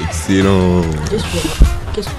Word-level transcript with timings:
Excellent. 0.00 0.82
Qu'est-ce. 1.94 2.10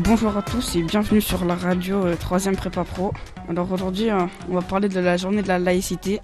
Bonjour 0.00 0.36
à 0.36 0.42
tous 0.42 0.76
et 0.76 0.82
bienvenue 0.82 1.20
sur 1.20 1.44
la 1.44 1.56
radio 1.56 2.04
3ème 2.12 2.54
Prépa 2.54 2.84
Pro. 2.84 3.12
Alors 3.48 3.72
aujourd'hui, 3.72 4.10
euh, 4.10 4.26
on 4.48 4.54
va 4.54 4.62
parler 4.62 4.88
de 4.88 5.00
la 5.00 5.16
journée 5.16 5.42
de 5.42 5.48
la 5.48 5.58
laïcité. 5.58 6.20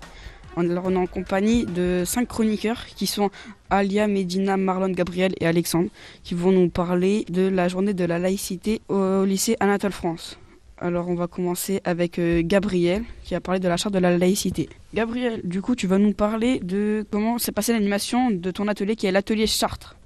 On 0.56 0.68
est 0.68 0.96
en 0.96 1.06
compagnie 1.06 1.64
de 1.64 2.02
cinq 2.04 2.28
chroniqueurs 2.28 2.86
qui 2.86 3.06
sont 3.06 3.30
Alia, 3.70 4.08
Medina, 4.08 4.56
Marlon, 4.56 4.90
Gabriel 4.90 5.32
et 5.40 5.46
Alexandre 5.46 5.88
qui 6.22 6.34
vont 6.34 6.52
nous 6.52 6.68
parler 6.68 7.24
de 7.28 7.42
la 7.42 7.68
journée 7.68 7.94
de 7.94 8.04
la 8.04 8.18
laïcité 8.18 8.80
au 8.88 9.24
lycée 9.24 9.56
Anatole 9.60 9.92
France. 9.92 10.38
Alors 10.78 11.08
on 11.08 11.14
va 11.14 11.26
commencer 11.26 11.82
avec 11.84 12.18
euh, 12.18 12.40
Gabriel 12.42 13.04
qui 13.22 13.34
a 13.34 13.40
parlé 13.40 13.60
de 13.60 13.68
la 13.68 13.76
charte 13.76 13.94
de 13.94 13.98
la 13.98 14.16
laïcité. 14.16 14.68
Gabriel, 14.94 15.42
du 15.44 15.60
coup 15.60 15.76
tu 15.76 15.86
vas 15.86 15.98
nous 15.98 16.14
parler 16.14 16.58
de 16.60 17.04
comment 17.10 17.38
s'est 17.38 17.52
passée 17.52 17.72
l'animation 17.72 18.30
de 18.30 18.50
ton 18.50 18.66
atelier 18.66 18.96
qui 18.96 19.06
est 19.06 19.12
l'atelier 19.12 19.46
Chartres. 19.46 19.96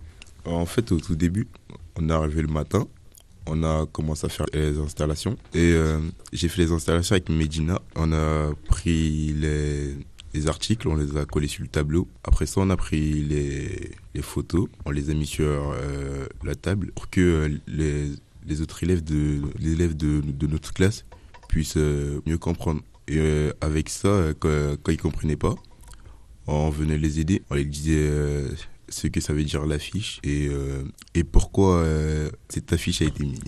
En 0.44 0.66
fait, 0.66 0.92
au 0.92 0.98
tout 0.98 1.14
début, 1.14 1.46
on 1.96 2.08
est 2.08 2.12
arrivé 2.12 2.42
le 2.42 2.48
matin, 2.48 2.86
on 3.46 3.62
a 3.62 3.86
commencé 3.86 4.26
à 4.26 4.28
faire 4.28 4.46
les 4.52 4.78
installations 4.78 5.36
et 5.54 5.72
euh, 5.72 6.00
j'ai 6.32 6.48
fait 6.48 6.62
les 6.62 6.72
installations 6.72 7.14
avec 7.14 7.28
Medina. 7.28 7.80
On 7.94 8.12
a 8.12 8.50
pris 8.68 9.32
les, 9.32 9.94
les 10.34 10.48
articles, 10.48 10.88
on 10.88 10.96
les 10.96 11.16
a 11.16 11.24
collés 11.24 11.46
sur 11.46 11.62
le 11.62 11.68
tableau. 11.68 12.08
Après 12.24 12.46
ça, 12.46 12.60
on 12.60 12.70
a 12.70 12.76
pris 12.76 13.24
les, 13.24 14.22
photos, 14.22 14.68
on 14.84 14.90
les 14.90 15.10
a 15.10 15.14
mis 15.14 15.26
sur 15.26 15.46
euh, 15.46 16.26
la 16.42 16.54
table 16.54 16.90
pour 16.92 17.08
que 17.08 17.20
euh, 17.20 18.10
les, 18.46 18.60
autres 18.60 18.82
élèves 18.82 19.04
de, 19.04 19.42
les 19.58 19.72
élèves 19.72 19.96
de, 19.96 20.46
notre 20.46 20.72
classe 20.72 21.04
puissent 21.48 21.76
euh, 21.76 22.20
mieux 22.26 22.38
comprendre. 22.38 22.82
Et 23.06 23.50
avec 23.60 23.90
ça, 23.90 24.32
quand, 24.38 24.88
ils 24.88 24.96
comprenaient 24.96 25.36
pas, 25.36 25.54
on 26.46 26.70
venait 26.70 26.96
les 26.96 27.20
aider, 27.20 27.42
on 27.50 27.54
les 27.54 27.66
disait 27.66 28.10
ce 28.88 29.08
que 29.08 29.20
ça 29.20 29.34
veut 29.34 29.44
dire 29.44 29.66
l'affiche 29.66 30.20
et, 30.24 30.48
pourquoi 31.30 31.84
cette 32.48 32.72
affiche 32.72 33.02
a 33.02 33.04
été 33.04 33.24
mise. 33.24 33.42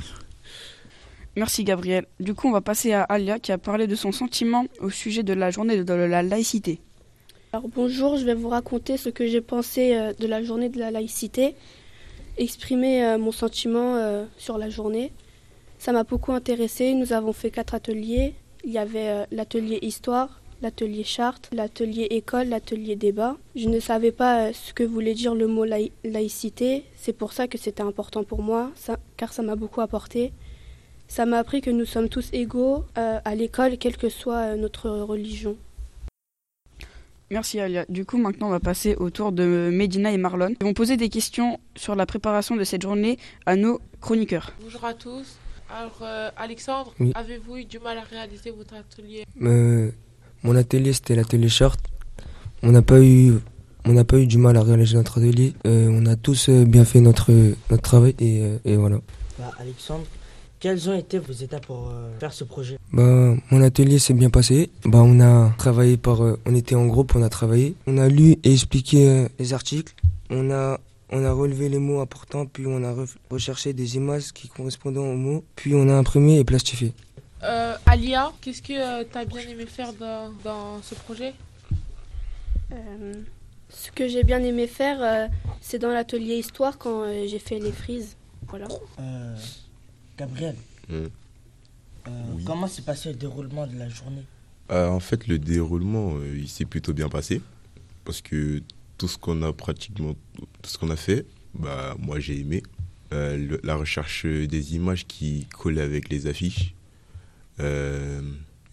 Merci 1.36 1.64
Gabriel. 1.64 2.06
Du 2.18 2.34
coup, 2.34 2.48
on 2.48 2.52
va 2.52 2.62
passer 2.62 2.92
à 2.92 3.02
Alia 3.02 3.38
qui 3.38 3.52
a 3.52 3.58
parlé 3.58 3.86
de 3.86 3.94
son 3.94 4.10
sentiment 4.10 4.64
au 4.80 4.88
sujet 4.90 5.22
de 5.22 5.34
la 5.34 5.50
journée 5.50 5.82
de 5.84 5.92
la 5.92 6.22
laïcité. 6.22 6.80
Alors 7.52 7.68
bonjour, 7.68 8.16
je 8.16 8.24
vais 8.24 8.34
vous 8.34 8.48
raconter 8.48 8.96
ce 8.96 9.08
que 9.10 9.26
j'ai 9.26 9.40
pensé 9.42 9.94
euh, 9.94 10.12
de 10.18 10.26
la 10.26 10.42
journée 10.42 10.68
de 10.68 10.78
la 10.78 10.90
laïcité, 10.90 11.54
exprimer 12.38 13.04
euh, 13.04 13.18
mon 13.18 13.32
sentiment 13.32 13.96
euh, 13.96 14.24
sur 14.38 14.56
la 14.58 14.70
journée. 14.70 15.12
Ça 15.78 15.92
m'a 15.92 16.04
beaucoup 16.04 16.32
intéressé. 16.32 16.94
Nous 16.94 17.12
avons 17.12 17.32
fait 17.34 17.50
quatre 17.50 17.74
ateliers. 17.74 18.34
Il 18.64 18.72
y 18.72 18.78
avait 18.78 19.26
l'atelier 19.30 19.78
histoire, 19.82 20.40
l'atelier 20.62 21.04
charte, 21.04 21.50
l'atelier 21.52 22.04
école, 22.10 22.48
l'atelier 22.48 22.96
débat. 22.96 23.36
Je 23.54 23.68
ne 23.68 23.78
savais 23.78 24.10
pas 24.10 24.52
ce 24.54 24.72
que 24.72 24.82
voulait 24.82 25.14
dire 25.14 25.34
le 25.34 25.46
mot 25.46 25.66
laï- 25.66 25.92
laïcité. 26.02 26.84
C'est 26.96 27.12
pour 27.12 27.34
ça 27.34 27.46
que 27.46 27.58
c'était 27.58 27.82
important 27.82 28.24
pour 28.24 28.42
moi, 28.42 28.72
car 29.18 29.32
ça 29.34 29.42
m'a 29.42 29.54
beaucoup 29.54 29.82
apporté. 29.82 30.32
Ça 31.08 31.24
m'a 31.24 31.38
appris 31.38 31.60
que 31.60 31.70
nous 31.70 31.84
sommes 31.84 32.08
tous 32.08 32.28
égaux 32.32 32.84
euh, 32.98 33.18
à 33.24 33.34
l'école, 33.34 33.78
quelle 33.78 33.96
que 33.96 34.08
soit 34.08 34.38
euh, 34.52 34.56
notre 34.56 34.90
religion. 34.90 35.56
Merci 37.30 37.58
Alia. 37.58 37.84
Du 37.88 38.04
coup, 38.04 38.18
maintenant, 38.18 38.48
on 38.48 38.50
va 38.50 38.60
passer 38.60 38.94
au 38.96 39.10
tour 39.10 39.32
de 39.32 39.70
Medina 39.72 40.12
et 40.12 40.16
Marlon. 40.16 40.54
Ils 40.60 40.64
vont 40.64 40.74
poser 40.74 40.96
des 40.96 41.08
questions 41.08 41.58
sur 41.74 41.96
la 41.96 42.06
préparation 42.06 42.54
de 42.56 42.64
cette 42.64 42.82
journée 42.82 43.18
à 43.46 43.56
nos 43.56 43.80
chroniqueurs. 44.00 44.52
Bonjour 44.62 44.84
à 44.84 44.94
tous. 44.94 45.36
Alors, 45.76 45.98
euh, 46.02 46.30
Alexandre, 46.36 46.94
Oui. 47.00 47.10
avez-vous 47.14 47.56
eu 47.58 47.64
du 47.64 47.78
mal 47.80 47.98
à 47.98 48.02
réaliser 48.02 48.50
votre 48.52 48.74
atelier? 48.74 49.24
Euh, 49.42 49.90
mon 50.44 50.54
atelier, 50.54 50.92
c'était 50.92 51.16
l'atelier 51.16 51.48
short. 51.48 51.80
On 52.62 52.70
n'a 52.70 52.82
pas 52.82 53.00
eu, 53.00 53.32
on 53.84 53.92
n'a 53.92 54.04
pas 54.04 54.18
eu 54.18 54.26
du 54.26 54.38
mal 54.38 54.56
à 54.56 54.62
réaliser 54.62 54.94
notre 54.96 55.18
atelier. 55.18 55.54
Euh, 55.66 55.88
on 55.90 56.06
a 56.06 56.14
tous 56.14 56.48
bien 56.50 56.84
fait 56.84 57.00
notre 57.00 57.32
notre 57.70 57.82
travail 57.82 58.14
et, 58.20 58.42
et 58.64 58.76
voilà. 58.76 59.00
Bah, 59.38 59.50
Alexandre, 59.58 60.04
quelles 60.66 60.90
ont 60.90 60.98
été 60.98 61.20
vos 61.20 61.32
étapes 61.32 61.66
pour 61.66 61.90
euh, 61.90 62.18
faire 62.18 62.32
ce 62.32 62.42
projet? 62.42 62.76
Bah, 62.92 63.36
mon 63.52 63.62
atelier 63.62 64.00
s'est 64.00 64.14
bien 64.14 64.30
passé. 64.30 64.68
Bah, 64.84 64.98
on 65.04 65.20
a 65.20 65.52
travaillé 65.58 65.96
par, 65.96 66.24
euh, 66.24 66.40
on 66.44 66.56
était 66.56 66.74
en 66.74 66.86
groupe, 66.86 67.14
on 67.14 67.22
a 67.22 67.28
travaillé. 67.28 67.76
On 67.86 67.98
a 67.98 68.08
lu 68.08 68.32
et 68.42 68.52
expliqué 68.52 69.08
euh, 69.08 69.28
les 69.38 69.52
articles. 69.52 69.94
On 70.28 70.50
a, 70.50 70.80
on 71.10 71.24
a 71.24 71.30
relevé 71.30 71.68
les 71.68 71.78
mots 71.78 72.00
importants, 72.00 72.46
puis 72.46 72.66
on 72.66 72.82
a 72.82 72.92
re- 72.92 73.14
recherché 73.30 73.74
des 73.74 73.94
images 73.94 74.32
qui 74.32 74.48
correspondaient 74.48 74.98
aux 74.98 75.14
mots, 75.14 75.44
puis 75.54 75.72
on 75.76 75.88
a 75.88 75.94
imprimé 75.94 76.40
et 76.40 76.44
plastifié. 76.44 76.92
euh, 77.44 77.76
Alia, 77.86 78.32
qu'est-ce 78.40 78.60
que 78.60 79.04
tu 79.04 79.18
as 79.18 79.24
bien 79.24 79.42
aimé 79.42 79.66
faire 79.66 79.92
dans, 79.92 80.32
dans 80.42 80.82
ce 80.82 80.96
projet? 80.96 81.32
Euh, 82.72 83.12
ce 83.68 83.92
que 83.92 84.08
j'ai 84.08 84.24
bien 84.24 84.42
aimé 84.42 84.66
faire, 84.66 84.98
euh, 85.00 85.28
c'est 85.60 85.78
dans 85.78 85.90
l'atelier 85.90 86.38
histoire 86.38 86.76
quand 86.76 87.02
euh, 87.02 87.24
j'ai 87.28 87.38
fait 87.38 87.60
les 87.60 87.70
frises. 87.70 88.16
Voilà. 88.48 88.66
Euh, 88.98 89.36
Gabriel, 90.18 90.54
Mm. 90.88 90.94
euh, 90.94 91.08
Oui. 92.36 92.44
comment 92.44 92.68
s'est 92.68 92.82
passé 92.82 93.10
le 93.10 93.16
déroulement 93.16 93.66
de 93.66 93.76
la 93.78 93.88
journée? 93.88 94.22
Euh, 94.70 94.88
en 94.88 95.00
fait, 95.00 95.26
le 95.28 95.38
déroulement, 95.38 96.14
euh, 96.16 96.36
il 96.38 96.48
s'est 96.48 96.64
plutôt 96.64 96.92
bien 96.92 97.08
passé 97.08 97.40
parce 98.04 98.20
que 98.22 98.62
tout 98.98 99.08
ce 99.08 99.18
qu'on 99.18 99.42
a 99.42 99.52
pratiquement, 99.52 100.14
tout 100.36 100.70
ce 100.70 100.78
qu'on 100.78 100.90
a 100.90 100.96
fait, 100.96 101.26
bah, 101.54 101.96
moi 101.98 102.18
j'ai 102.20 102.40
aimé. 102.40 102.62
Euh, 103.12 103.36
le- 103.36 103.60
la 103.62 103.76
recherche 103.76 104.26
des 104.26 104.74
images 104.74 105.06
qui 105.06 105.46
collaient 105.56 105.82
avec 105.82 106.08
les 106.08 106.26
affiches. 106.26 106.74
Euh, 107.60 108.20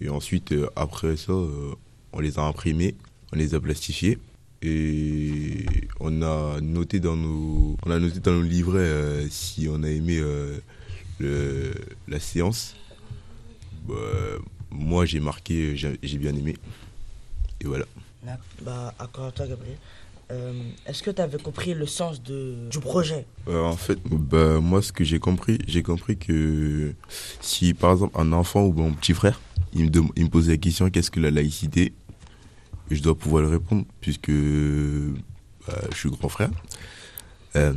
et 0.01 0.09
ensuite, 0.09 0.51
euh, 0.53 0.67
après 0.75 1.17
ça, 1.17 1.33
euh, 1.33 1.73
on 2.13 2.19
les 2.19 2.39
a 2.39 2.43
imprimés, 2.43 2.95
on 3.31 3.35
les 3.37 3.53
a 3.53 3.59
plastifiés. 3.59 4.17
Et 4.63 5.65
on 5.99 6.21
a 6.21 6.61
noté 6.61 6.99
dans 7.01 7.15
nos, 7.17 7.75
on 7.85 7.91
a 7.91 7.99
noté 7.99 8.19
dans 8.21 8.31
nos 8.31 8.41
livrets 8.43 8.79
euh, 8.79 9.27
si 9.29 9.67
on 9.69 9.83
a 9.83 9.89
aimé 9.89 10.17
euh, 10.19 10.57
le, 11.19 11.73
la 12.07 12.19
séance. 12.19 12.75
Bah, 13.87 13.95
moi 14.71 15.05
j'ai 15.05 15.19
marqué, 15.19 15.75
j'ai 15.75 16.17
bien 16.17 16.35
aimé. 16.35 16.55
Et 17.61 17.65
voilà. 17.65 17.85
Bah, 18.61 18.93
à 18.97 19.07
toi, 19.07 19.31
Gabriel. 19.47 19.77
Euh, 20.31 20.53
Est-ce 20.85 21.03
que 21.03 21.11
tu 21.11 21.21
avais 21.21 21.37
compris 21.37 21.73
le 21.73 21.85
sens 21.85 22.23
de, 22.23 22.55
du 22.69 22.79
projet? 22.79 23.25
Euh, 23.49 23.61
en 23.63 23.75
fait, 23.75 23.99
bah, 24.05 24.59
moi 24.61 24.81
ce 24.81 24.91
que 24.93 25.03
j'ai 25.03 25.19
compris, 25.19 25.59
j'ai 25.67 25.83
compris 25.83 26.17
que 26.17 26.93
si 27.41 27.73
par 27.73 27.91
exemple 27.91 28.17
un 28.19 28.31
enfant 28.31 28.63
ou 28.63 28.71
mon 28.73 28.93
petit 28.93 29.13
frère, 29.13 29.41
il 29.73 29.83
me, 29.85 29.89
dem- 29.89 30.09
il 30.15 30.23
me 30.23 30.29
posait 30.29 30.51
la 30.53 30.57
question 30.57 30.89
qu'est-ce 30.89 31.11
que 31.11 31.19
la 31.19 31.29
laïcité, 31.29 31.93
je 32.89 33.01
dois 33.01 33.15
pouvoir 33.15 33.43
le 33.43 33.49
répondre 33.49 33.85
puisque 33.99 34.31
bah, 34.31 35.81
je 35.91 35.97
suis 35.97 36.09
grand 36.09 36.29
frère. 36.29 36.49
Euh, 37.57 37.73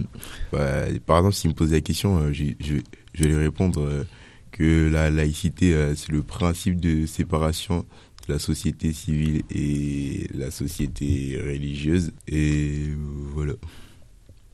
bah, 0.52 0.84
par 1.04 1.18
exemple, 1.18 1.34
s'il 1.34 1.50
me 1.50 1.54
posait 1.56 1.74
la 1.76 1.80
question, 1.82 2.32
j'ai- 2.32 2.56
je, 2.60 2.76
je 3.16 3.22
vais 3.24 3.30
lui 3.30 3.36
répondre 3.36 3.80
euh, 3.80 4.04
que 4.52 4.88
la 4.90 5.10
laïcité, 5.10 5.74
euh, 5.74 5.94
c'est 5.94 6.12
le 6.12 6.22
principe 6.22 6.80
de 6.80 7.06
séparation 7.06 7.84
de 8.26 8.32
la 8.34 8.38
société 8.38 8.92
civile 8.92 9.42
et 9.50 10.28
la 10.34 10.50
société 10.50 11.40
religieuse. 11.42 12.12
Et 12.28 12.90
voilà. 13.34 13.54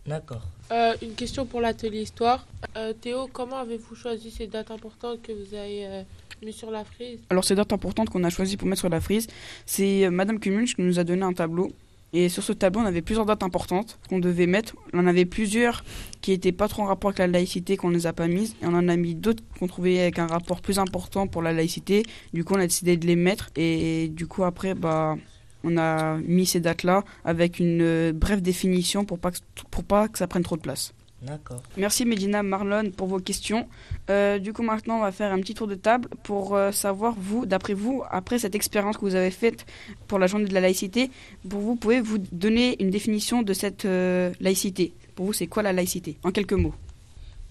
D'accord. 0.06 0.42
Euh, 0.70 0.94
Une 1.02 1.14
question 1.14 1.44
pour 1.44 1.60
l'atelier 1.60 2.02
histoire. 2.02 2.46
Euh, 2.76 2.92
Théo, 2.92 3.28
comment 3.32 3.58
avez-vous 3.58 3.94
choisi 3.94 4.30
ces 4.30 4.46
dates 4.46 4.70
importantes 4.70 5.22
que 5.22 5.32
vous 5.32 5.54
avez 5.54 5.86
euh, 5.86 6.02
mises 6.42 6.56
sur 6.56 6.70
la 6.70 6.84
frise? 6.84 7.20
Alors, 7.30 7.44
ces 7.44 7.54
dates 7.54 7.72
importantes 7.72 8.10
qu'on 8.10 8.24
a 8.24 8.30
choisies 8.30 8.56
pour 8.56 8.68
mettre 8.68 8.80
sur 8.80 8.88
la 8.88 9.00
frise, 9.00 9.26
c'est 9.66 10.08
Madame 10.10 10.38
Cumunch 10.38 10.74
qui 10.74 10.82
nous 10.82 10.98
a 10.98 11.04
donné 11.04 11.22
un 11.22 11.32
tableau. 11.32 11.72
Et 12.14 12.28
sur 12.28 12.42
ce 12.42 12.52
tableau, 12.52 12.82
on 12.82 12.84
avait 12.84 13.00
plusieurs 13.00 13.24
dates 13.24 13.42
importantes 13.42 13.98
qu'on 14.08 14.18
devait 14.18 14.46
mettre. 14.46 14.76
On 14.92 14.98
en 14.98 15.06
avait 15.06 15.24
plusieurs 15.24 15.82
qui 16.20 16.32
étaient 16.32 16.52
pas 16.52 16.68
trop 16.68 16.82
en 16.82 16.86
rapport 16.86 17.08
avec 17.08 17.18
la 17.18 17.26
laïcité 17.26 17.78
qu'on 17.78 17.88
ne 17.88 17.94
les 17.94 18.06
a 18.06 18.12
pas 18.12 18.28
mises. 18.28 18.54
Et 18.62 18.66
on 18.66 18.74
en 18.74 18.88
a 18.88 18.96
mis 18.96 19.14
d'autres 19.14 19.42
qu'on 19.58 19.66
trouvait 19.66 19.98
avec 20.00 20.18
un 20.18 20.26
rapport 20.26 20.60
plus 20.60 20.78
important 20.78 21.26
pour 21.26 21.40
la 21.40 21.52
laïcité. 21.54 22.02
Du 22.34 22.44
coup, 22.44 22.54
on 22.54 22.58
a 22.58 22.66
décidé 22.66 22.98
de 22.98 23.06
les 23.06 23.16
mettre. 23.16 23.50
Et 23.56 24.08
du 24.08 24.26
coup, 24.26 24.44
après, 24.44 24.74
bah, 24.74 25.16
on 25.64 25.78
a 25.78 26.18
mis 26.18 26.44
ces 26.44 26.60
dates-là 26.60 27.02
avec 27.24 27.58
une 27.58 27.80
euh, 27.80 28.12
brève 28.12 28.42
définition 28.42 29.06
pour 29.06 29.18
pas, 29.18 29.30
pour 29.70 29.84
pas 29.84 30.08
que 30.08 30.18
ça 30.18 30.26
prenne 30.26 30.42
trop 30.42 30.56
de 30.56 30.62
place. 30.62 30.92
D'accord. 31.22 31.62
Merci 31.76 32.04
Medina, 32.04 32.42
Marlon 32.42 32.90
pour 32.90 33.06
vos 33.06 33.20
questions. 33.20 33.68
Euh, 34.10 34.38
du 34.38 34.52
coup 34.52 34.62
maintenant 34.62 34.96
on 34.96 35.02
va 35.02 35.12
faire 35.12 35.32
un 35.32 35.40
petit 35.40 35.54
tour 35.54 35.68
de 35.68 35.76
table 35.76 36.08
pour 36.24 36.54
euh, 36.54 36.72
savoir 36.72 37.14
vous, 37.16 37.46
d'après 37.46 37.74
vous, 37.74 38.02
après 38.10 38.38
cette 38.38 38.54
expérience 38.54 38.96
que 38.96 39.02
vous 39.02 39.14
avez 39.14 39.30
faite 39.30 39.64
pour 40.08 40.18
la 40.18 40.26
journée 40.26 40.46
de 40.46 40.54
la 40.54 40.60
laïcité, 40.60 41.10
pour 41.48 41.60
vous 41.60 41.76
pouvez 41.76 42.00
vous 42.00 42.18
donner 42.18 42.82
une 42.82 42.90
définition 42.90 43.42
de 43.42 43.52
cette 43.52 43.84
euh, 43.84 44.32
laïcité? 44.40 44.94
Pour 45.14 45.26
vous 45.26 45.32
c'est 45.32 45.46
quoi 45.46 45.62
la 45.62 45.72
laïcité? 45.72 46.18
En 46.24 46.32
quelques 46.32 46.54
mots. 46.54 46.74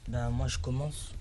Bah, 0.09 0.29
moi, 0.29 0.47
je 0.47 0.57
commence. 0.57 1.13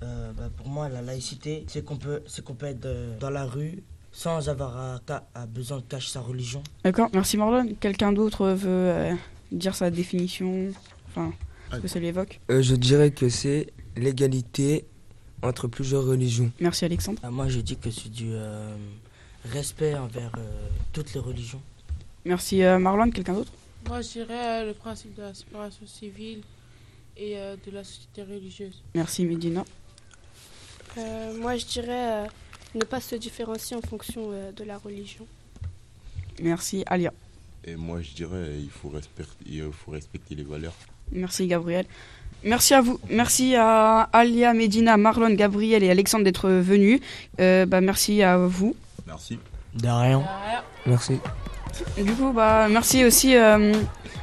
Bah, 0.00 0.48
pour 0.56 0.68
moi, 0.68 0.88
la 0.88 1.02
laïcité, 1.02 1.64
c'est 1.66 1.84
qu'on 1.84 1.96
peut, 1.96 2.22
c'est 2.26 2.44
qu'on 2.44 2.54
peut 2.54 2.66
être 2.66 2.86
dans 3.18 3.30
la 3.30 3.44
rue 3.44 3.82
sans 4.12 4.48
avoir 4.48 4.76
à, 4.76 5.00
à 5.34 5.46
besoin 5.46 5.78
de 5.78 5.82
cacher 5.82 6.10
sa 6.10 6.20
religion. 6.20 6.62
D'accord, 6.84 7.08
merci 7.12 7.36
Marlon. 7.36 7.74
Quelqu'un 7.80 8.12
d'autre 8.12 8.48
veut 8.50 9.16
dire 9.50 9.74
sa 9.74 9.90
définition? 9.90 10.68
Enfin, 11.08 11.32
ce 11.76 11.80
que 11.80 11.88
ça 11.88 11.98
lui 11.98 12.08
évoque 12.08 12.40
Euh, 12.50 12.62
je 12.62 12.74
dirais 12.74 13.10
que 13.10 13.28
c'est 13.28 13.72
l'égalité 13.96 14.84
entre 15.42 15.68
plusieurs 15.68 16.04
religions. 16.04 16.50
Merci 16.60 16.84
Alexandre. 16.84 17.18
Ah, 17.22 17.30
moi, 17.30 17.48
je 17.48 17.60
dis 17.60 17.76
que 17.76 17.90
c'est 17.90 18.10
du 18.10 18.28
euh, 18.32 18.74
respect 19.44 19.94
envers 19.94 20.32
euh, 20.38 20.68
toutes 20.92 21.12
les 21.14 21.20
religions. 21.20 21.62
Merci 22.24 22.62
euh, 22.62 22.78
Marlon, 22.78 23.10
quelqu'un 23.10 23.34
d'autre? 23.34 23.52
Moi, 23.88 24.02
je 24.02 24.08
dirais 24.10 24.62
euh, 24.62 24.66
le 24.66 24.74
principe 24.74 25.14
de 25.14 25.22
la 25.22 25.32
séparation 25.34 25.86
civile 25.86 26.42
et 27.16 27.38
euh, 27.38 27.56
de 27.66 27.70
la 27.70 27.82
société 27.84 28.22
religieuse. 28.22 28.82
Merci 28.94 29.24
Medina. 29.24 29.64
Euh, 30.98 31.36
moi, 31.38 31.56
je 31.56 31.64
dirais 31.66 32.24
euh, 32.24 32.26
ne 32.74 32.84
pas 32.84 33.00
se 33.00 33.14
différencier 33.16 33.76
en 33.76 33.80
fonction 33.80 34.30
euh, 34.32 34.52
de 34.52 34.64
la 34.64 34.76
religion. 34.76 35.26
Merci 36.42 36.82
Alia. 36.86 37.12
Et 37.64 37.76
moi, 37.76 38.00
je 38.02 38.12
dirais, 38.12 38.56
il 38.58 38.70
faut, 38.70 38.88
respecter, 38.88 39.34
il 39.46 39.70
faut 39.72 39.90
respecter 39.92 40.34
les 40.34 40.42
valeurs. 40.42 40.74
Merci 41.12 41.46
Gabriel. 41.46 41.84
Merci 42.44 42.72
à 42.74 42.80
vous. 42.80 42.98
Merci 43.10 43.54
à 43.56 44.08
Alia, 44.12 44.54
Medina, 44.54 44.96
Marlon, 44.96 45.34
Gabriel 45.34 45.82
et 45.82 45.90
Alexandre 45.90 46.24
d'être 46.24 46.48
venus. 46.48 47.00
Euh, 47.38 47.66
bah, 47.66 47.80
merci 47.80 48.22
à 48.22 48.38
vous. 48.38 48.74
Merci. 49.06 49.38
De 49.74 49.86
rien. 49.86 50.18
Derrière, 50.20 50.64
Merci. 50.86 51.20
Du 51.98 52.12
coup, 52.12 52.32
bah, 52.32 52.66
merci 52.70 53.04
aussi 53.04 53.36
euh, 53.36 53.72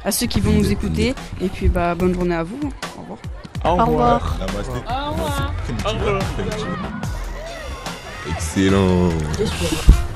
à 0.04 0.10
ceux 0.12 0.26
qui 0.26 0.40
vont 0.40 0.52
nous 0.52 0.70
écouter. 0.70 1.14
Et 1.40 1.48
puis, 1.48 1.68
bah, 1.68 1.94
bonne 1.94 2.12
journée 2.14 2.34
à 2.34 2.42
vous. 2.42 2.58
Au 2.98 3.00
revoir. 3.02 3.18
Au 3.64 3.76
revoir. 3.86 4.38
Au 4.40 5.10
revoir. 5.12 5.52
Konnichiwa. 5.84 6.18
Excellent. 8.30 9.10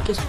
Qu'est-ce 0.06 0.18
que- 0.18 0.22